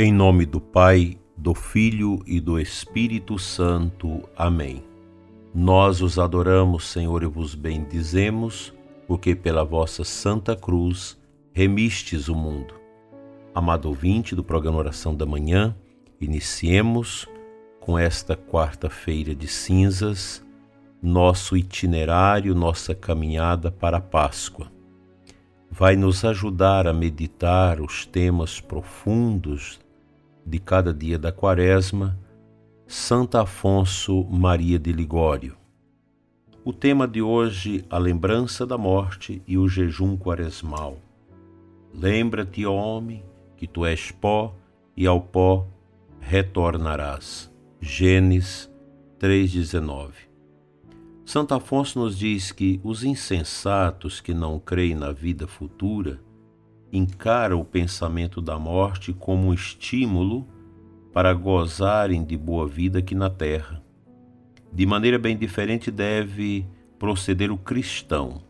Em 0.00 0.12
nome 0.12 0.46
do 0.46 0.60
Pai, 0.60 1.18
do 1.36 1.52
Filho 1.56 2.22
e 2.24 2.38
do 2.38 2.56
Espírito 2.56 3.36
Santo. 3.36 4.22
Amém. 4.36 4.84
Nós 5.52 6.00
os 6.00 6.20
adoramos, 6.20 6.86
Senhor, 6.86 7.24
e 7.24 7.26
vos 7.26 7.56
bendizemos, 7.56 8.72
porque 9.08 9.34
pela 9.34 9.64
vossa 9.64 10.04
Santa 10.04 10.54
Cruz 10.54 11.18
remistes 11.52 12.28
o 12.28 12.34
mundo. 12.36 12.74
Amado 13.52 13.88
ouvinte 13.88 14.36
do 14.36 14.44
programa 14.44 14.78
Oração 14.78 15.16
da 15.16 15.26
Manhã, 15.26 15.74
iniciemos 16.20 17.26
com 17.80 17.98
esta 17.98 18.36
quarta-feira 18.36 19.34
de 19.34 19.48
cinzas 19.48 20.46
nosso 21.02 21.56
itinerário, 21.56 22.54
nossa 22.54 22.94
caminhada 22.94 23.68
para 23.68 23.96
a 23.96 24.00
Páscoa. 24.00 24.70
Vai 25.68 25.96
nos 25.96 26.24
ajudar 26.24 26.86
a 26.86 26.92
meditar 26.92 27.80
os 27.80 28.06
temas 28.06 28.60
profundos 28.60 29.80
de 30.48 30.58
cada 30.58 30.94
dia 30.94 31.18
da 31.18 31.30
Quaresma, 31.30 32.18
Santo 32.86 33.36
Afonso 33.36 34.24
Maria 34.24 34.78
de 34.78 34.92
Ligório. 34.92 35.56
O 36.64 36.72
tema 36.72 37.06
de 37.06 37.20
hoje, 37.20 37.84
a 37.90 37.98
lembrança 37.98 38.66
da 38.66 38.78
morte 38.78 39.42
e 39.46 39.58
o 39.58 39.68
jejum 39.68 40.16
quaresmal. 40.16 40.98
Lembra-te, 41.94 42.64
homem, 42.64 43.22
que 43.56 43.66
tu 43.66 43.84
és 43.84 44.10
pó 44.10 44.54
e 44.96 45.06
ao 45.06 45.20
pó 45.20 45.66
retornarás. 46.18 47.52
Gênesis 47.80 48.70
3,19 49.20 50.12
Santo 51.24 51.54
Afonso 51.54 51.98
nos 51.98 52.18
diz 52.18 52.52
que 52.52 52.80
os 52.82 53.04
insensatos 53.04 54.20
que 54.20 54.32
não 54.32 54.58
creem 54.58 54.94
na 54.94 55.12
vida 55.12 55.46
futura 55.46 56.18
encara 56.92 57.56
o 57.56 57.64
pensamento 57.64 58.40
da 58.40 58.58
morte 58.58 59.12
como 59.12 59.48
um 59.48 59.54
estímulo 59.54 60.46
para 61.12 61.32
gozarem 61.34 62.24
de 62.24 62.36
boa 62.36 62.66
vida 62.66 63.00
aqui 63.00 63.14
na 63.14 63.28
terra. 63.28 63.82
De 64.72 64.86
maneira 64.86 65.18
bem 65.18 65.36
diferente 65.36 65.90
deve 65.90 66.66
proceder 66.98 67.50
o 67.50 67.56
cristão, 67.56 68.42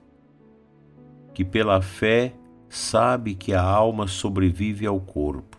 que 1.33 1.45
pela 1.45 1.81
fé 1.81 2.35
sabe 2.69 3.35
que 3.35 3.53
a 3.53 3.63
alma 3.63 4.07
sobrevive 4.07 4.87
ao 4.87 5.01
corpo. 5.01 5.57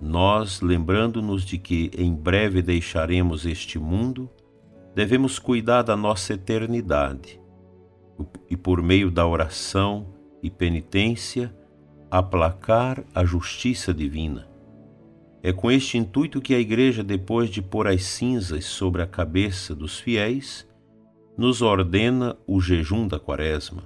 Nós, 0.00 0.60
lembrando-nos 0.60 1.44
de 1.44 1.58
que 1.58 1.90
em 1.96 2.14
breve 2.14 2.60
deixaremos 2.62 3.46
este 3.46 3.78
mundo, 3.78 4.28
devemos 4.94 5.38
cuidar 5.38 5.82
da 5.82 5.96
nossa 5.96 6.34
eternidade 6.34 7.40
e, 8.48 8.56
por 8.56 8.82
meio 8.82 9.10
da 9.10 9.26
oração 9.26 10.06
e 10.42 10.50
penitência, 10.50 11.54
aplacar 12.10 13.04
a 13.14 13.24
justiça 13.24 13.92
divina. 13.92 14.48
É 15.42 15.52
com 15.52 15.70
este 15.70 15.96
intuito 15.98 16.40
que 16.40 16.54
a 16.54 16.58
Igreja, 16.58 17.04
depois 17.04 17.50
de 17.50 17.62
pôr 17.62 17.86
as 17.86 18.04
cinzas 18.04 18.64
sobre 18.64 19.02
a 19.02 19.06
cabeça 19.06 19.74
dos 19.74 19.98
fiéis, 19.98 20.66
nos 21.36 21.62
ordena 21.62 22.36
o 22.46 22.60
jejum 22.60 23.06
da 23.06 23.18
Quaresma. 23.18 23.84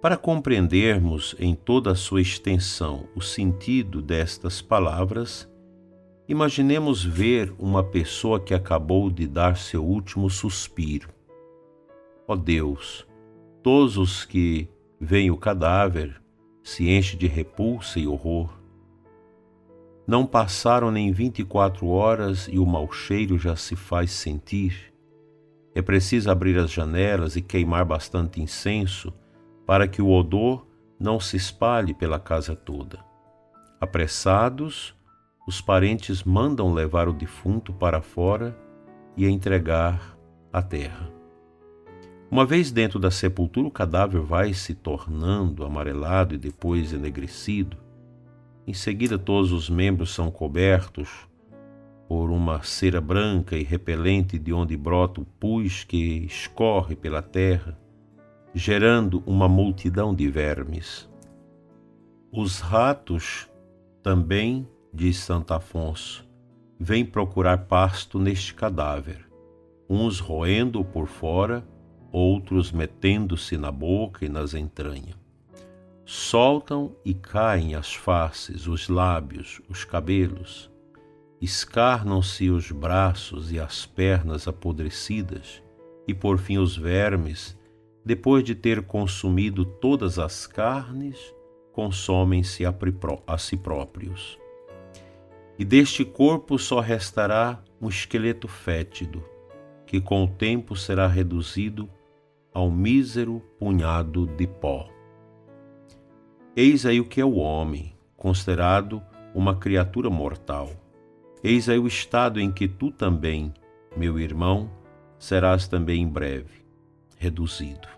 Para 0.00 0.16
compreendermos 0.16 1.34
em 1.38 1.54
toda 1.54 1.90
a 1.90 1.94
sua 1.94 2.20
extensão 2.20 3.08
o 3.14 3.20
sentido 3.20 4.00
destas 4.00 4.60
palavras, 4.62 5.48
imaginemos 6.28 7.04
ver 7.04 7.52
uma 7.58 7.82
pessoa 7.82 8.38
que 8.38 8.54
acabou 8.54 9.10
de 9.10 9.26
dar 9.26 9.56
seu 9.56 9.84
último 9.84 10.30
suspiro. 10.30 11.08
Ó 12.28 12.36
Deus, 12.36 13.06
todos 13.62 13.96
os 13.96 14.24
que 14.24 14.68
veem 15.00 15.30
o 15.30 15.36
cadáver 15.36 16.23
se 16.64 16.88
enche 16.90 17.16
de 17.16 17.28
repulsa 17.28 18.00
e 18.00 18.06
horror. 18.08 18.50
Não 20.06 20.26
passaram 20.26 20.90
nem 20.90 21.12
vinte 21.12 21.40
e 21.40 21.44
quatro 21.44 21.86
horas 21.88 22.48
e 22.50 22.58
o 22.58 22.66
mau 22.66 22.90
cheiro 22.90 23.38
já 23.38 23.54
se 23.54 23.76
faz 23.76 24.10
sentir. 24.10 24.92
É 25.74 25.82
preciso 25.82 26.30
abrir 26.30 26.58
as 26.58 26.70
janelas 26.70 27.36
e 27.36 27.42
queimar 27.42 27.84
bastante 27.84 28.40
incenso 28.40 29.12
para 29.66 29.86
que 29.86 30.00
o 30.00 30.10
odor 30.10 30.66
não 30.98 31.20
se 31.20 31.36
espalhe 31.36 31.92
pela 31.92 32.18
casa 32.18 32.56
toda. 32.56 33.04
Apressados, 33.80 34.94
os 35.46 35.60
parentes 35.60 36.22
mandam 36.22 36.72
levar 36.72 37.08
o 37.08 37.12
defunto 37.12 37.72
para 37.72 38.00
fora 38.00 38.58
e 39.16 39.26
entregar 39.26 40.16
à 40.52 40.62
terra. 40.62 41.13
Uma 42.34 42.44
vez 42.44 42.72
dentro 42.72 42.98
da 42.98 43.12
sepultura, 43.12 43.68
o 43.68 43.70
cadáver 43.70 44.20
vai 44.20 44.52
se 44.52 44.74
tornando 44.74 45.64
amarelado 45.64 46.34
e 46.34 46.36
depois 46.36 46.92
enegrecido. 46.92 47.76
Em 48.66 48.74
seguida, 48.74 49.16
todos 49.16 49.52
os 49.52 49.70
membros 49.70 50.12
são 50.12 50.32
cobertos 50.32 51.28
por 52.08 52.32
uma 52.32 52.60
cera 52.64 53.00
branca 53.00 53.56
e 53.56 53.62
repelente 53.62 54.36
de 54.36 54.52
onde 54.52 54.76
brota 54.76 55.20
o 55.20 55.24
pus 55.24 55.84
que 55.84 56.26
escorre 56.26 56.96
pela 56.96 57.22
terra, 57.22 57.78
gerando 58.52 59.22
uma 59.24 59.48
multidão 59.48 60.12
de 60.12 60.28
vermes. 60.28 61.08
Os 62.32 62.58
ratos 62.58 63.48
também, 64.02 64.68
diz 64.92 65.18
Santo 65.18 65.54
Afonso, 65.54 66.28
vêm 66.80 67.06
procurar 67.06 67.58
pasto 67.66 68.18
neste 68.18 68.54
cadáver, 68.54 69.24
uns 69.88 70.18
roendo-o 70.18 70.84
por 70.84 71.06
fora 71.06 71.64
outros 72.14 72.70
metendo-se 72.70 73.56
na 73.56 73.72
boca 73.72 74.24
e 74.24 74.28
nas 74.28 74.54
entranhas. 74.54 75.16
Soltam 76.04 76.94
e 77.04 77.12
caem 77.12 77.74
as 77.74 77.92
faces, 77.92 78.68
os 78.68 78.88
lábios, 78.88 79.60
os 79.68 79.84
cabelos. 79.84 80.70
Escarnam-se 81.40 82.50
os 82.50 82.70
braços 82.70 83.50
e 83.50 83.58
as 83.58 83.84
pernas 83.84 84.46
apodrecidas, 84.46 85.60
e 86.06 86.14
por 86.14 86.38
fim 86.38 86.58
os 86.58 86.76
vermes, 86.76 87.58
depois 88.04 88.44
de 88.44 88.54
ter 88.54 88.82
consumido 88.82 89.64
todas 89.64 90.16
as 90.16 90.46
carnes, 90.46 91.34
consomem-se 91.72 92.64
a, 92.64 93.38
si 93.38 93.56
próprios. 93.56 94.38
E 95.58 95.64
deste 95.64 96.04
corpo 96.04 96.60
só 96.60 96.78
restará 96.78 97.60
um 97.80 97.88
esqueleto 97.88 98.46
fétido, 98.46 99.24
que 99.84 100.00
com 100.00 100.22
o 100.22 100.28
tempo 100.28 100.76
será 100.76 101.08
reduzido 101.08 101.90
ao 102.54 102.70
mísero 102.70 103.42
punhado 103.58 104.28
de 104.28 104.46
pó. 104.46 104.88
Eis 106.56 106.86
aí 106.86 107.00
o 107.00 107.04
que 107.04 107.20
é 107.20 107.24
o 107.24 107.34
homem, 107.34 107.96
considerado 108.16 109.02
uma 109.34 109.56
criatura 109.56 110.08
mortal. 110.08 110.70
Eis 111.42 111.68
aí 111.68 111.80
o 111.80 111.88
estado 111.88 112.40
em 112.40 112.52
que 112.52 112.68
tu 112.68 112.92
também, 112.92 113.52
meu 113.96 114.20
irmão, 114.20 114.70
serás 115.18 115.66
também 115.66 116.00
em 116.00 116.08
breve 116.08 116.64
reduzido 117.18 117.88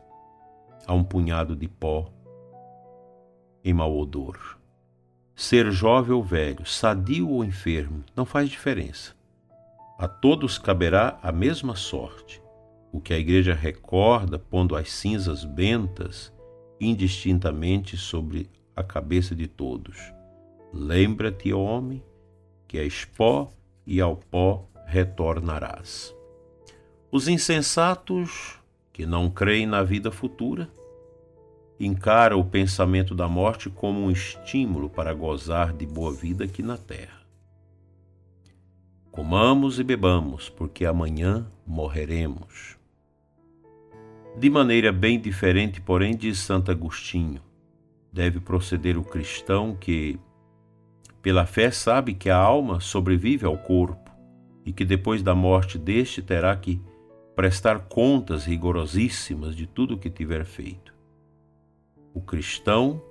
a 0.86 0.94
um 0.94 1.04
punhado 1.04 1.54
de 1.54 1.68
pó 1.68 2.10
em 3.62 3.74
mau 3.74 3.98
odor. 3.98 4.56
Ser 5.34 5.70
jovem 5.70 6.14
ou 6.14 6.22
velho, 6.22 6.64
sadio 6.64 7.28
ou 7.28 7.44
enfermo, 7.44 8.04
não 8.14 8.24
faz 8.24 8.48
diferença. 8.48 9.14
A 9.98 10.08
todos 10.08 10.56
caberá 10.56 11.18
a 11.22 11.30
mesma 11.30 11.74
sorte 11.74 12.40
o 12.96 13.00
que 13.00 13.12
a 13.12 13.18
igreja 13.18 13.52
recorda 13.52 14.38
pondo 14.38 14.74
as 14.74 14.90
cinzas 14.90 15.44
bentas 15.44 16.32
indistintamente 16.80 17.94
sobre 17.94 18.48
a 18.74 18.82
cabeça 18.82 19.34
de 19.34 19.46
todos. 19.46 19.98
Lembra-te, 20.72 21.52
homem, 21.52 22.02
que 22.66 22.78
és 22.78 23.04
pó 23.04 23.52
e 23.86 24.00
ao 24.00 24.16
pó 24.16 24.66
retornarás. 24.86 26.14
Os 27.12 27.28
insensatos, 27.28 28.58
que 28.94 29.04
não 29.04 29.28
creem 29.28 29.66
na 29.66 29.82
vida 29.82 30.10
futura, 30.10 30.66
encaram 31.78 32.40
o 32.40 32.44
pensamento 32.46 33.14
da 33.14 33.28
morte 33.28 33.68
como 33.68 34.00
um 34.00 34.10
estímulo 34.10 34.88
para 34.88 35.12
gozar 35.12 35.74
de 35.74 35.84
boa 35.84 36.14
vida 36.14 36.44
aqui 36.44 36.62
na 36.62 36.78
terra. 36.78 37.20
Comamos 39.12 39.78
e 39.78 39.84
bebamos, 39.84 40.48
porque 40.48 40.86
amanhã 40.86 41.46
morreremos. 41.66 42.75
De 44.38 44.50
maneira 44.50 44.92
bem 44.92 45.18
diferente, 45.18 45.80
porém, 45.80 46.14
diz 46.14 46.38
Santo 46.38 46.70
Agostinho, 46.70 47.40
deve 48.12 48.38
proceder 48.38 48.98
o 48.98 49.02
cristão 49.02 49.74
que, 49.74 50.18
pela 51.22 51.46
fé, 51.46 51.70
sabe 51.70 52.12
que 52.12 52.28
a 52.28 52.36
alma 52.36 52.78
sobrevive 52.78 53.46
ao 53.46 53.56
corpo 53.56 54.10
e 54.62 54.74
que 54.74 54.84
depois 54.84 55.22
da 55.22 55.34
morte 55.34 55.78
deste 55.78 56.20
terá 56.20 56.54
que 56.54 56.78
prestar 57.34 57.88
contas 57.88 58.44
rigorosíssimas 58.44 59.56
de 59.56 59.66
tudo 59.66 59.94
o 59.94 59.98
que 59.98 60.10
tiver 60.10 60.44
feito. 60.44 60.92
O 62.12 62.20
cristão, 62.20 63.02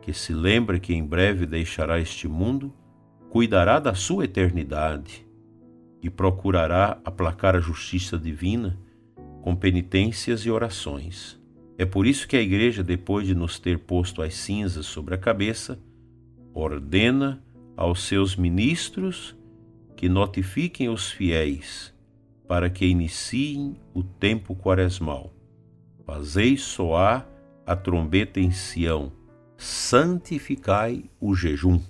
que 0.00 0.12
se 0.12 0.32
lembra 0.32 0.78
que 0.78 0.94
em 0.94 1.04
breve 1.04 1.44
deixará 1.44 1.98
este 1.98 2.28
mundo, 2.28 2.72
cuidará 3.30 3.80
da 3.80 3.94
sua 3.94 4.26
eternidade 4.26 5.26
e 6.00 6.08
procurará 6.08 7.00
aplacar 7.04 7.56
a 7.56 7.60
justiça 7.60 8.16
divina 8.16 8.78
com 9.48 9.56
penitências 9.56 10.42
e 10.42 10.50
orações. 10.50 11.40
É 11.78 11.86
por 11.86 12.06
isso 12.06 12.28
que 12.28 12.36
a 12.36 12.42
Igreja, 12.42 12.82
depois 12.82 13.26
de 13.26 13.34
nos 13.34 13.58
ter 13.58 13.78
posto 13.78 14.20
as 14.20 14.34
cinzas 14.34 14.84
sobre 14.84 15.14
a 15.14 15.16
cabeça, 15.16 15.78
ordena 16.52 17.42
aos 17.74 18.02
seus 18.02 18.36
ministros 18.36 19.34
que 19.96 20.06
notifiquem 20.06 20.90
os 20.90 21.10
fiéis 21.10 21.94
para 22.46 22.68
que 22.68 22.84
iniciem 22.84 23.74
o 23.94 24.02
tempo 24.02 24.54
quaresmal. 24.54 25.32
Fazei 26.04 26.58
soar 26.58 27.26
a 27.64 27.74
trombeta 27.74 28.38
em 28.38 28.50
Sião, 28.50 29.10
santificai 29.56 31.04
o 31.18 31.34
jejum. 31.34 31.80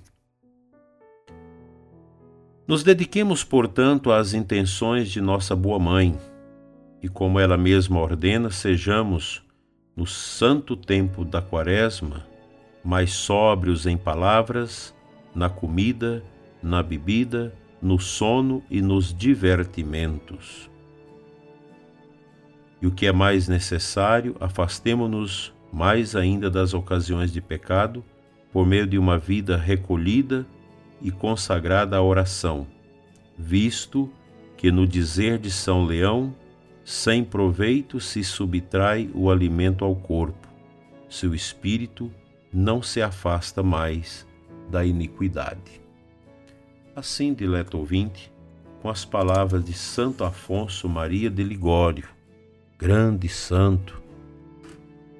Nos 2.65 2.83
dediquemos, 2.83 3.43
portanto, 3.43 4.13
às 4.13 4.33
intenções 4.33 5.11
de 5.11 5.19
nossa 5.19 5.57
boa 5.57 5.77
mãe, 5.77 6.17
e 7.01 7.07
como 7.07 7.39
ela 7.39 7.57
mesma 7.57 7.99
ordena, 7.99 8.49
sejamos, 8.49 9.43
no 9.95 10.05
santo 10.05 10.75
tempo 10.75 11.25
da 11.25 11.41
Quaresma, 11.41 12.25
mais 12.83 13.11
sóbrios 13.11 13.85
em 13.85 13.97
palavras, 13.97 14.95
na 15.33 15.49
comida, 15.49 16.23
na 16.61 16.81
bebida, 16.81 17.53
no 17.81 17.99
sono 17.99 18.63
e 18.69 18.81
nos 18.81 19.13
divertimentos. 19.13 20.69
E 22.81 22.87
o 22.87 22.91
que 22.91 23.05
é 23.05 23.11
mais 23.11 23.47
necessário, 23.47 24.35
afastemo-nos 24.39 25.53
mais 25.71 26.15
ainda 26.15 26.49
das 26.49 26.73
ocasiões 26.73 27.31
de 27.31 27.41
pecado, 27.41 28.03
por 28.51 28.65
meio 28.65 28.87
de 28.87 28.97
uma 28.97 29.17
vida 29.17 29.55
recolhida 29.57 30.45
e 31.01 31.11
consagrada 31.11 31.97
à 31.97 32.01
oração, 32.01 32.65
visto 33.37 34.11
que 34.57 34.71
no 34.71 34.87
dizer 34.87 35.37
de 35.37 35.51
São 35.51 35.85
Leão, 35.85 36.33
sem 36.89 37.23
proveito 37.23 37.99
se 37.99 38.23
subtrai 38.23 39.11
o 39.13 39.29
alimento 39.29 39.85
ao 39.85 39.95
corpo, 39.95 40.47
seu 41.07 41.35
espírito 41.35 42.11
não 42.51 42.81
se 42.81 42.99
afasta 42.99 43.61
mais 43.61 44.27
da 44.71 44.83
iniquidade. 44.83 45.79
Assim, 46.95 47.31
dileto 47.31 47.77
ouvinte, 47.77 48.33
com 48.81 48.89
as 48.89 49.05
palavras 49.05 49.63
de 49.63 49.71
Santo 49.71 50.23
Afonso 50.23 50.89
Maria 50.89 51.29
de 51.29 51.43
Ligório, 51.43 52.09
grande 52.75 53.29
santo, 53.29 54.01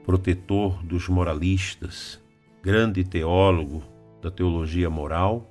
protetor 0.04 0.84
dos 0.84 1.08
moralistas, 1.08 2.20
grande 2.64 3.04
teólogo 3.04 3.84
da 4.24 4.32
teologia 4.32 4.90
moral, 4.90 5.48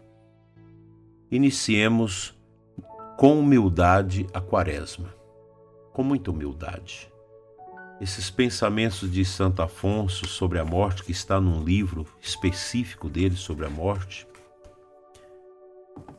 iniciemos 1.30 2.34
com 3.16 3.38
humildade 3.38 4.26
a 4.34 4.40
quaresma, 4.40 5.16
com 5.98 6.04
muita 6.04 6.30
humildade. 6.30 7.12
Esses 8.00 8.30
pensamentos 8.30 9.10
de 9.10 9.24
Santo 9.24 9.62
Afonso 9.62 10.28
sobre 10.28 10.60
a 10.60 10.64
morte, 10.64 11.02
que 11.02 11.10
está 11.10 11.40
num 11.40 11.64
livro 11.64 12.06
específico 12.20 13.08
dele 13.08 13.34
sobre 13.34 13.66
a 13.66 13.68
morte, 13.68 14.24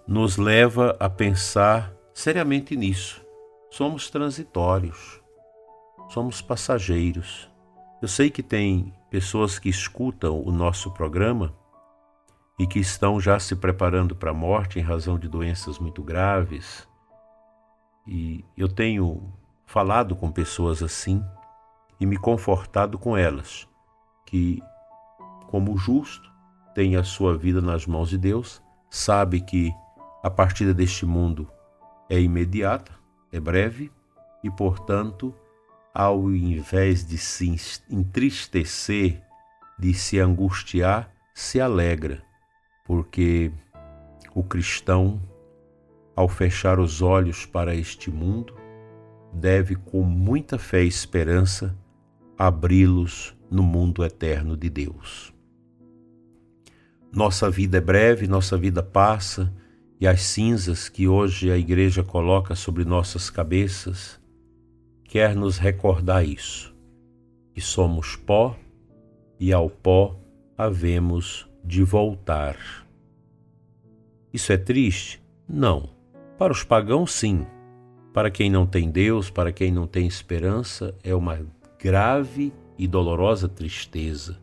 nos 0.05 0.35
leva 0.35 0.97
a 0.99 1.09
pensar 1.09 1.93
seriamente 2.13 2.75
nisso. 2.75 3.25
Somos 3.71 4.09
transitórios, 4.09 5.21
somos 6.09 6.41
passageiros. 6.41 7.49
Eu 8.01 8.09
sei 8.09 8.29
que 8.29 8.43
tem 8.43 8.93
pessoas 9.09 9.57
que 9.57 9.69
escutam 9.69 10.41
o 10.41 10.51
nosso 10.51 10.91
programa 10.91 11.55
e 12.59 12.67
que 12.67 12.79
estão 12.79 13.17
já 13.17 13.39
se 13.39 13.55
preparando 13.55 14.13
para 14.13 14.31
a 14.31 14.33
morte 14.33 14.77
em 14.77 14.81
razão 14.81 15.17
de 15.17 15.29
doenças 15.29 15.79
muito 15.79 16.03
graves. 16.03 16.85
E 18.05 18.43
eu 18.57 18.67
tenho 18.67 19.38
falado 19.69 20.15
com 20.15 20.31
pessoas 20.31 20.81
assim 20.81 21.23
e 21.99 22.05
me 22.05 22.17
confortado 22.17 22.97
com 22.97 23.15
elas, 23.15 23.67
que, 24.25 24.63
como 25.45 25.77
justo, 25.77 26.27
tem 26.73 26.95
a 26.95 27.03
sua 27.03 27.37
vida 27.37 27.61
nas 27.61 27.85
mãos 27.85 28.09
de 28.09 28.17
Deus, 28.17 28.63
sabe 28.89 29.41
que 29.41 29.71
a 30.23 30.29
partida 30.29 30.73
deste 30.73 31.05
mundo 31.05 31.47
é 32.09 32.19
imediata, 32.19 32.91
é 33.31 33.39
breve 33.39 33.91
e, 34.43 34.49
portanto, 34.49 35.35
ao 35.93 36.31
invés 36.31 37.05
de 37.05 37.19
se 37.19 37.55
entristecer, 37.91 39.21
de 39.77 39.93
se 39.93 40.19
angustiar, 40.19 41.11
se 41.31 41.61
alegra 41.61 42.23
porque 42.85 43.51
o 44.33 44.41
cristão, 44.41 45.21
ao 46.15 46.27
fechar 46.27 46.79
os 46.79 47.03
olhos 47.03 47.45
para 47.45 47.75
este 47.75 48.09
mundo, 48.09 48.58
deve 49.33 49.75
com 49.75 50.03
muita 50.03 50.57
fé 50.57 50.83
e 50.83 50.87
esperança 50.87 51.77
abri-los 52.37 53.35
no 53.49 53.63
mundo 53.63 54.03
eterno 54.03 54.55
de 54.55 54.69
Deus. 54.69 55.33
Nossa 57.11 57.49
vida 57.49 57.77
é 57.77 57.81
breve, 57.81 58.27
nossa 58.27 58.57
vida 58.57 58.83
passa, 58.83 59.53
e 59.99 60.07
as 60.07 60.21
cinzas 60.21 60.87
que 60.87 61.07
hoje 61.07 61.51
a 61.51 61.57
Igreja 61.57 62.03
coloca 62.03 62.55
sobre 62.55 62.85
nossas 62.85 63.29
cabeças 63.29 64.19
quer 65.09 65.35
nos 65.35 65.57
recordar 65.57 66.23
isso, 66.23 66.73
que 67.51 67.59
somos 67.59 68.15
pó 68.15 68.55
e 69.39 69.51
ao 69.51 69.67
pó 69.67 70.19
havemos 70.55 71.49
de 71.65 71.83
voltar. 71.83 72.55
Isso 74.31 74.53
é 74.53 74.57
triste? 74.57 75.21
Não. 75.47 75.89
Para 76.37 76.53
os 76.53 76.63
pagãos, 76.63 77.11
sim. 77.11 77.45
Para 78.13 78.31
quem 78.31 78.49
não 78.49 78.65
tem 78.65 78.89
Deus, 78.89 79.29
para 79.29 79.51
quem 79.51 79.71
não 79.71 79.85
tem 79.85 80.07
esperança, 80.07 80.95
é 81.03 81.13
uma 81.13 81.39
grave 81.79 82.51
e 82.77 82.87
dolorosa 82.87 83.47
tristeza. 83.47 84.39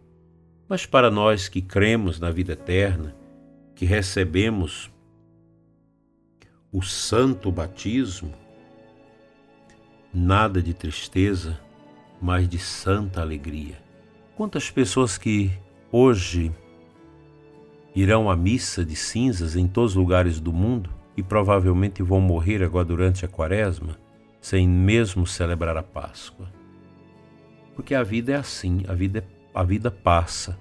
Mas 0.69 0.87
para 0.87 1.11
nós 1.11 1.49
que 1.49 1.61
cremos 1.61 2.21
na 2.21 2.31
vida 2.31 2.53
eterna, 2.53 3.15
que 3.75 3.85
recebemos 3.85 4.91
o 6.73 6.83
santo 6.83 7.51
batismo, 7.51 8.33
nada 10.13 10.63
de 10.63 10.73
tristeza, 10.73 11.59
mas 12.21 12.49
de 12.49 12.59
santa 12.59 13.21
alegria. 13.21 13.83
Quantas 14.37 14.71
pessoas 14.71 15.19
que 15.19 15.51
hoje 15.91 16.53
irão 17.95 18.31
à 18.31 18.37
missa 18.37 18.85
de 18.85 18.95
cinzas 18.95 19.57
em 19.57 19.67
todos 19.67 19.93
os 19.93 19.97
lugares 19.97 20.39
do 20.39 20.53
mundo 20.53 20.91
e 21.17 21.23
provavelmente 21.23 22.03
vão 22.03 22.21
morrer 22.21 22.63
agora 22.63 22.85
durante 22.85 23.25
a 23.25 23.29
quaresma, 23.29 23.99
sem 24.41 24.69
mesmo 24.69 25.27
celebrar 25.27 25.77
a 25.77 25.83
Páscoa. 25.83 26.53
Porque 27.75 27.95
a 27.95 28.03
vida 28.03 28.33
é 28.33 28.37
assim, 28.37 28.85
a 28.87 28.93
vida, 28.93 29.27
a 29.55 29.63
vida 29.63 29.91
passa. 29.91 30.59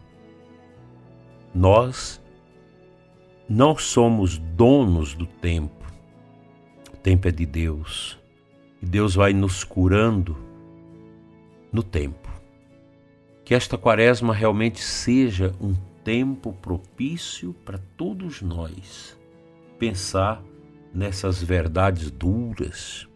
Nós 1.54 2.22
não 3.48 3.78
somos 3.78 4.38
donos 4.38 5.14
do 5.14 5.26
tempo. 5.26 5.86
O 6.94 6.98
tempo 6.98 7.28
é 7.28 7.32
de 7.32 7.46
Deus. 7.46 8.18
E 8.82 8.86
Deus 8.86 9.16
vai 9.16 9.34
nos 9.34 9.64
curando 9.64 10.38
no 11.72 11.84
tempo. 11.84 12.30
Que 13.44 13.54
esta 13.54 13.78
quaresma 13.78 14.34
realmente 14.34 14.82
seja 14.82 15.54
um 15.62 15.74
tempo 16.04 16.54
propício 16.54 17.54
para 17.66 17.78
todos 17.96 18.42
nós 18.42 19.18
pensar 19.78 20.44
nessas 20.94 21.42
verdades 21.42 22.10
duras 22.10 23.08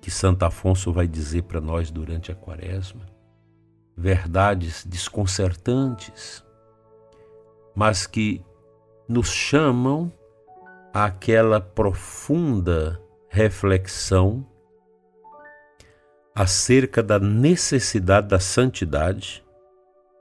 que 0.00 0.10
Santo 0.10 0.44
Afonso 0.44 0.92
vai 0.92 1.06
dizer 1.06 1.42
para 1.42 1.60
nós 1.60 1.90
durante 1.90 2.32
a 2.32 2.34
quaresma, 2.34 3.04
verdades 3.96 4.84
desconcertantes, 4.84 6.44
mas 7.74 8.06
que 8.06 8.42
nos 9.08 9.28
chamam 9.28 10.12
àquela 10.92 11.60
profunda 11.60 13.00
reflexão 13.28 14.46
acerca 16.34 17.02
da 17.02 17.18
necessidade 17.18 18.28
da 18.28 18.38
santidade, 18.38 19.44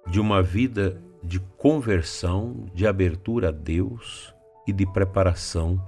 de 0.07 0.19
uma 0.19 0.41
vida 0.41 1.01
de 1.23 1.39
conversão, 1.39 2.65
de 2.73 2.87
abertura 2.87 3.49
a 3.49 3.51
Deus 3.51 4.33
e 4.67 4.73
de 4.73 4.85
preparação 4.85 5.81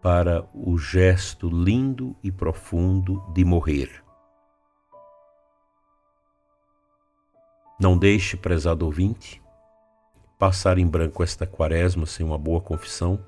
para 0.00 0.48
o 0.54 0.78
gesto 0.78 1.48
lindo 1.48 2.14
e 2.22 2.30
profundo 2.30 3.20
de 3.32 3.44
morrer. 3.44 4.04
Não 7.80 7.98
deixe, 7.98 8.36
prezado 8.36 8.86
ouvinte, 8.86 9.42
passar 10.38 10.78
em 10.78 10.86
branco 10.86 11.22
esta 11.22 11.46
quaresma 11.46 12.06
sem 12.06 12.24
uma 12.24 12.38
boa 12.38 12.60
confissão, 12.60 13.18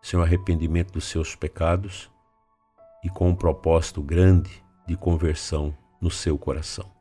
sem 0.00 0.18
o 0.18 0.22
arrependimento 0.22 0.92
dos 0.92 1.04
seus 1.06 1.34
pecados 1.34 2.10
e 3.02 3.10
com 3.10 3.28
um 3.28 3.34
propósito 3.34 4.02
grande 4.02 4.62
de 4.86 4.96
conversão 4.96 5.76
no 6.00 6.10
seu 6.10 6.38
coração. 6.38 6.97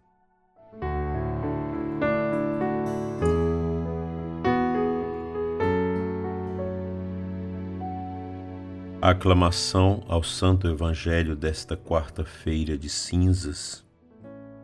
A 9.07 9.11
aclamação 9.11 10.03
ao 10.09 10.21
Santo 10.21 10.67
Evangelho 10.67 11.33
desta 11.33 11.77
quarta-feira 11.77 12.77
de 12.77 12.89
cinzas 12.89 13.87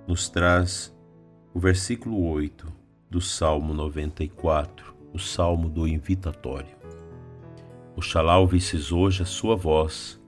nos 0.06 0.28
traz 0.28 0.94
o 1.54 1.60
versículo 1.62 2.22
8 2.30 2.68
do 3.10 3.22
Salmo 3.22 3.74
94, 3.74 4.94
o 5.14 5.18
Salmo 5.18 5.70
do 5.70 5.88
Invitatório. 5.88 6.76
Oxalá 7.96 8.38
ouvisses 8.38 8.92
hoje 8.92 9.24
a 9.24 9.26
sua 9.26 9.56
voz. 9.56 10.22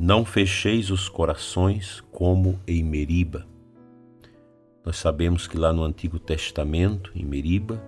Não 0.00 0.24
fecheis 0.24 0.90
os 0.90 1.06
corações 1.06 2.02
como 2.10 2.58
em 2.66 2.82
Meriba. 2.82 3.46
Nós 4.82 4.96
sabemos 4.96 5.46
que 5.46 5.58
lá 5.58 5.70
no 5.70 5.84
Antigo 5.84 6.18
Testamento, 6.18 7.12
em 7.14 7.26
Meriba, 7.26 7.78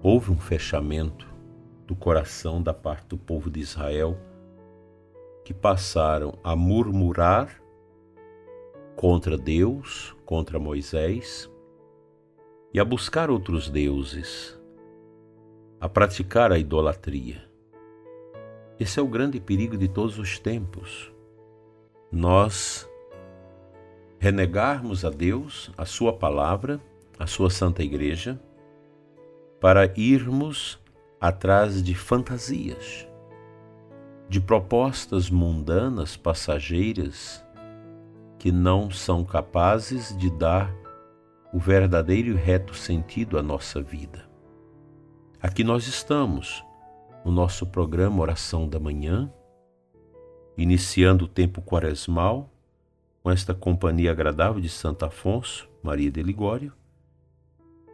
houve 0.00 0.30
um 0.30 0.38
fechamento 0.38 1.26
do 1.84 1.96
coração 1.96 2.62
da 2.62 2.72
parte 2.72 3.08
do 3.08 3.18
povo 3.18 3.50
de 3.50 3.58
Israel 3.58 4.16
que 5.48 5.54
passaram 5.54 6.38
a 6.44 6.54
murmurar 6.54 7.58
contra 8.94 9.34
Deus, 9.34 10.14
contra 10.26 10.58
Moisés 10.58 11.50
e 12.70 12.78
a 12.78 12.84
buscar 12.84 13.30
outros 13.30 13.70
deuses, 13.70 14.60
a 15.80 15.88
praticar 15.88 16.52
a 16.52 16.58
idolatria. 16.58 17.48
Esse 18.78 19.00
é 19.00 19.02
o 19.02 19.06
grande 19.08 19.40
perigo 19.40 19.78
de 19.78 19.88
todos 19.88 20.18
os 20.18 20.38
tempos. 20.38 21.10
Nós 22.12 22.86
renegarmos 24.18 25.02
a 25.02 25.08
Deus, 25.08 25.72
a 25.78 25.86
Sua 25.86 26.12
palavra, 26.12 26.78
a 27.18 27.26
Sua 27.26 27.48
Santa 27.48 27.82
Igreja, 27.82 28.38
para 29.58 29.90
irmos 29.98 30.78
atrás 31.18 31.82
de 31.82 31.94
fantasias, 31.94 33.07
de 34.28 34.40
propostas 34.40 35.30
mundanas, 35.30 36.16
passageiras, 36.16 37.44
que 38.38 38.52
não 38.52 38.90
são 38.90 39.24
capazes 39.24 40.16
de 40.16 40.30
dar 40.30 40.72
o 41.52 41.58
verdadeiro 41.58 42.30
e 42.30 42.34
reto 42.34 42.74
sentido 42.74 43.38
à 43.38 43.42
nossa 43.42 43.80
vida. 43.80 44.28
Aqui 45.40 45.64
nós 45.64 45.86
estamos 45.86 46.62
no 47.24 47.32
nosso 47.32 47.66
programa 47.66 48.20
Oração 48.20 48.68
da 48.68 48.78
Manhã, 48.78 49.32
iniciando 50.56 51.24
o 51.24 51.28
tempo 51.28 51.62
quaresmal 51.62 52.50
com 53.22 53.30
esta 53.30 53.54
companhia 53.54 54.10
agradável 54.10 54.60
de 54.60 54.68
Santo 54.68 55.04
Afonso, 55.04 55.68
Maria 55.82 56.10
de 56.10 56.22
Ligório, 56.22 56.72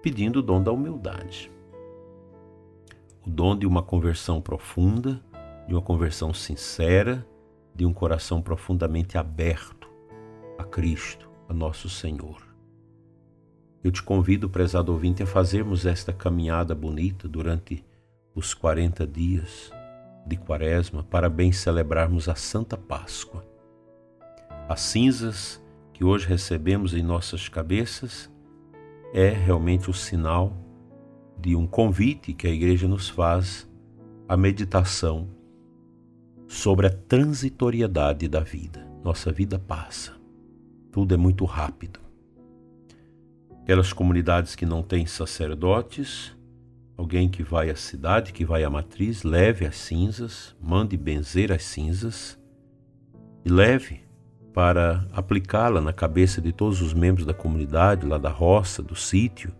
pedindo 0.02 0.40
o 0.40 0.42
dom 0.42 0.62
da 0.62 0.72
humildade. 0.72 1.50
O 3.24 3.30
dom 3.30 3.56
de 3.56 3.66
uma 3.66 3.82
conversão 3.82 4.40
profunda, 4.40 5.22
de 5.66 5.74
uma 5.74 5.82
conversão 5.82 6.32
sincera, 6.32 7.26
de 7.74 7.84
um 7.84 7.92
coração 7.92 8.40
profundamente 8.40 9.18
aberto 9.18 9.88
a 10.58 10.64
Cristo, 10.64 11.28
a 11.48 11.54
nosso 11.54 11.88
Senhor. 11.88 12.42
Eu 13.82 13.90
te 13.90 14.02
convido, 14.02 14.48
prezado 14.48 14.92
ouvinte, 14.92 15.22
a 15.22 15.26
fazermos 15.26 15.84
esta 15.84 16.12
caminhada 16.12 16.74
bonita 16.74 17.28
durante 17.28 17.84
os 18.34 18.54
40 18.54 19.06
dias 19.06 19.70
de 20.26 20.36
Quaresma 20.36 21.04
para 21.04 21.28
bem 21.28 21.52
celebrarmos 21.52 22.28
a 22.28 22.34
Santa 22.34 22.76
Páscoa. 22.76 23.44
As 24.68 24.80
cinzas 24.80 25.62
que 25.92 26.02
hoje 26.02 26.26
recebemos 26.26 26.94
em 26.94 27.02
nossas 27.02 27.48
cabeças 27.48 28.30
é 29.12 29.28
realmente 29.28 29.90
o 29.90 29.94
sinal 29.94 30.56
de 31.38 31.54
um 31.54 31.66
convite 31.66 32.32
que 32.32 32.46
a 32.46 32.50
Igreja 32.50 32.88
nos 32.88 33.08
faz 33.08 33.70
à 34.26 34.36
meditação 34.36 35.28
sobre 36.54 36.86
a 36.86 36.90
transitoriedade 36.90 38.28
da 38.28 38.40
vida. 38.40 38.86
Nossa 39.02 39.30
vida 39.30 39.58
passa, 39.58 40.12
tudo 40.90 41.14
é 41.14 41.16
muito 41.16 41.44
rápido. 41.44 42.00
Aquelas 43.62 43.92
comunidades 43.92 44.54
que 44.54 44.66
não 44.66 44.82
têm 44.82 45.06
sacerdotes 45.06 46.34
Alguém 46.96 47.28
que 47.28 47.42
vai 47.42 47.70
à 47.70 47.76
cidade, 47.76 48.32
que 48.32 48.44
vai 48.44 48.62
à 48.62 48.70
matriz, 48.70 49.24
leve 49.24 49.66
as 49.66 49.76
cinzas, 49.76 50.54
mande 50.60 50.96
benzer 50.96 51.50
as 51.50 51.64
cinzas 51.64 52.38
e 53.44 53.48
leve 53.48 54.00
para 54.52 55.04
aplicá-la 55.12 55.80
na 55.80 55.92
cabeça 55.92 56.40
de 56.40 56.52
todos 56.52 56.80
os 56.80 56.94
membros 56.94 57.26
da 57.26 57.34
comunidade, 57.34 58.06
lá 58.06 58.16
da 58.16 58.30
roça, 58.30 58.80
do 58.80 58.94
sítio, 58.94 59.52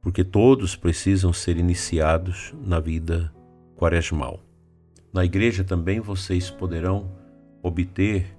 porque 0.00 0.24
todos 0.24 0.74
precisam 0.74 1.30
ser 1.30 1.58
iniciados 1.58 2.54
na 2.64 2.80
vida 2.80 3.30
quaresmal. 3.76 4.45
Na 5.16 5.24
igreja 5.24 5.64
também 5.64 5.98
vocês 5.98 6.50
poderão 6.50 7.10
obter 7.62 8.36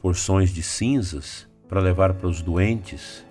porções 0.00 0.52
de 0.52 0.60
cinzas 0.60 1.48
para 1.68 1.80
levar 1.80 2.14
para 2.14 2.26
os 2.26 2.42
doentes 2.42 3.24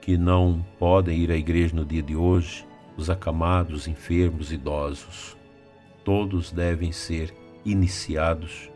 que 0.00 0.16
não 0.16 0.64
podem 0.78 1.18
ir 1.18 1.30
à 1.30 1.36
igreja 1.36 1.76
no 1.76 1.84
dia 1.84 2.02
de 2.02 2.16
hoje, 2.16 2.66
os 2.96 3.10
acamados, 3.10 3.86
enfermos, 3.86 4.50
idosos, 4.50 5.36
todos 6.02 6.50
devem 6.50 6.92
ser 6.92 7.34
iniciados 7.62 8.70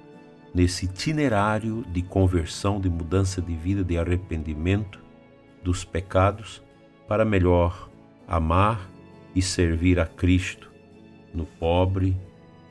nesse 0.55 0.85
itinerário 0.85 1.87
de 1.91 2.03
conversão, 2.03 2.79
de 2.79 2.91
mudança 2.91 3.41
de 3.41 3.55
vida, 3.57 3.83
de 3.83 3.97
arrependimento 3.97 5.01
dos 5.65 5.87
pecados, 5.87 6.63
para 7.09 7.25
melhor 7.25 7.89
amar 8.29 8.91
e 9.35 9.41
servir 9.41 9.99
a 9.99 10.05
Cristo 10.05 10.71
no 11.33 11.47
pobre 11.47 12.15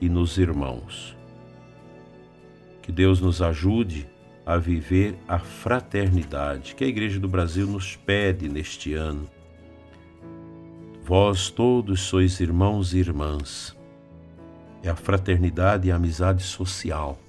e 0.01 0.09
nos 0.09 0.37
irmãos. 0.37 1.15
Que 2.81 2.91
Deus 2.91 3.21
nos 3.21 3.41
ajude 3.41 4.09
a 4.43 4.57
viver 4.57 5.15
a 5.27 5.37
fraternidade 5.37 6.73
que 6.73 6.83
a 6.83 6.87
Igreja 6.87 7.19
do 7.19 7.27
Brasil 7.27 7.67
nos 7.67 7.95
pede 7.95 8.49
neste 8.49 8.95
ano. 8.95 9.29
Vós 11.03 11.49
todos 11.49 12.01
sois 12.01 12.39
irmãos 12.39 12.93
e 12.93 12.97
irmãs. 12.97 13.77
É 14.83 14.89
a 14.89 14.95
fraternidade 14.95 15.87
e 15.87 15.91
a 15.91 15.95
amizade 15.95 16.41
social. 16.41 17.19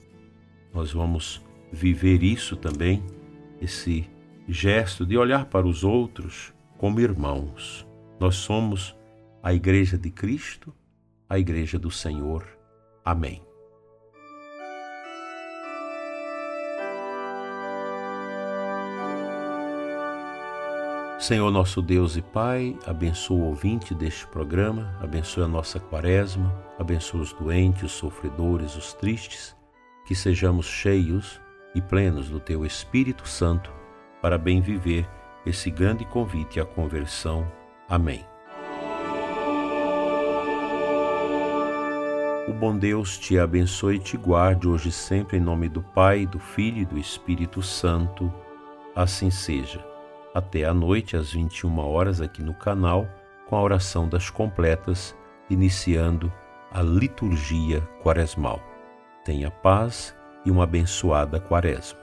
Nós 0.73 0.91
vamos 0.93 1.43
viver 1.71 2.23
isso 2.23 2.57
também, 2.57 3.03
esse 3.61 4.09
gesto 4.49 5.05
de 5.05 5.17
olhar 5.19 5.47
para 5.47 5.67
os 5.67 5.85
outros 5.85 6.53
como 6.79 7.01
irmãos. 7.01 7.87
Nós 8.19 8.37
somos 8.37 8.97
a 9.43 9.53
Igreja 9.53 9.99
de 9.99 10.11
Cristo, 10.11 10.73
a 11.29 11.39
Igreja 11.39 11.79
do 11.79 11.91
Senhor. 11.91 12.62
Amém. 13.05 13.43
Senhor 21.19 21.53
nosso 21.53 21.81
Deus 21.81 22.17
e 22.17 22.21
Pai, 22.21 22.77
abençoa 22.85 23.39
o 23.39 23.45
ouvinte 23.45 23.95
deste 23.95 24.27
programa, 24.27 24.99
abençoa 25.01 25.45
a 25.45 25.49
nossa 25.49 25.79
quaresma, 25.79 26.53
abençoa 26.81 27.21
os 27.21 27.33
doentes, 27.33 27.85
os 27.85 27.93
sofredores, 27.93 28.75
os 28.75 28.93
tristes, 28.93 29.55
que 30.05 30.17
sejamos 30.17 30.67
cheios 30.67 31.41
e 31.77 31.81
plenos 31.81 32.29
do 32.29 32.41
Teu 32.41 32.67
Espírito 32.67 33.29
Santo 33.29 33.73
para 34.21 34.37
bem 34.37 34.61
viver 34.61 35.09
esse 35.47 35.71
grande 35.71 36.05
convite 36.05 36.59
à 36.59 36.65
conversão. 36.65 37.47
Amém. 37.89 38.32
Bom 42.63 42.79
Deus 42.79 43.19
te 43.19 43.41
abençoe 43.41 43.97
e 43.97 43.99
te 43.99 44.17
guarde 44.17 44.69
hoje 44.69 44.91
e 44.91 44.93
sempre 44.93 45.37
em 45.37 45.41
nome 45.41 45.69
do 45.69 45.83
Pai, 45.83 46.25
do 46.25 46.39
Filho 46.39 46.79
e 46.79 46.85
do 46.85 46.97
Espírito 46.97 47.61
Santo. 47.61 48.33
Assim 48.95 49.33
seja 49.33 49.85
até 50.33 50.65
à 50.65 50.73
noite, 50.73 51.17
às 51.17 51.33
21 51.33 51.77
horas, 51.81 52.21
aqui 52.21 52.41
no 52.41 52.55
canal, 52.55 53.09
com 53.49 53.57
a 53.57 53.61
oração 53.61 54.09
das 54.09 54.31
completas, 54.31 55.13
iniciando 55.51 56.33
a 56.71 56.81
liturgia 56.83 57.81
quaresmal. 58.01 58.63
Tenha 59.25 59.51
paz 59.51 60.15
e 60.45 60.51
uma 60.53 60.63
abençoada 60.63 61.41
quaresma. 61.41 62.02